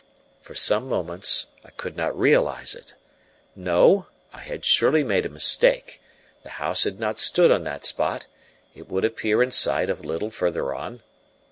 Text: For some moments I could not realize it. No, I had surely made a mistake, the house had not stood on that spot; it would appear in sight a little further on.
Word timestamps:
For 0.41 0.55
some 0.55 0.89
moments 0.89 1.45
I 1.63 1.69
could 1.69 1.95
not 1.95 2.17
realize 2.19 2.73
it. 2.73 2.95
No, 3.55 4.07
I 4.33 4.39
had 4.39 4.65
surely 4.65 5.03
made 5.03 5.27
a 5.27 5.29
mistake, 5.29 6.01
the 6.41 6.49
house 6.57 6.85
had 6.85 6.99
not 6.99 7.19
stood 7.19 7.51
on 7.51 7.65
that 7.65 7.85
spot; 7.85 8.25
it 8.73 8.89
would 8.89 9.05
appear 9.05 9.43
in 9.43 9.51
sight 9.51 9.91
a 9.91 9.93
little 9.93 10.31
further 10.31 10.73
on. 10.73 11.03